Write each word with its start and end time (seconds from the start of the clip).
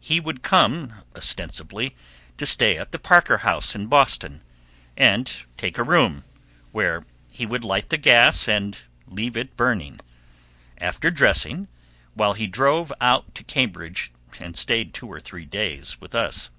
He 0.00 0.18
would 0.18 0.42
come 0.42 0.92
ostensibly 1.14 1.94
to 2.38 2.44
stay 2.44 2.76
at 2.76 2.90
the 2.90 2.98
Parker 2.98 3.38
House, 3.46 3.72
in 3.72 3.86
Boston, 3.86 4.42
and 4.96 5.32
take 5.56 5.78
a 5.78 5.84
room, 5.84 6.24
where 6.72 7.06
he 7.30 7.46
would 7.46 7.62
light 7.62 7.88
the 7.90 7.96
gas 7.96 8.48
and 8.48 8.76
leave 9.06 9.36
it 9.36 9.56
burning, 9.56 10.00
after 10.78 11.08
dressing, 11.08 11.68
while 12.14 12.32
he 12.32 12.48
drove 12.48 12.92
out 13.00 13.32
to 13.36 13.44
Cambridge 13.44 14.10
and 14.40 14.56
stayed 14.56 14.92
two 14.92 15.06
or 15.06 15.20
three 15.20 15.44
days 15.46 16.00
with 16.00 16.16
us. 16.16 16.50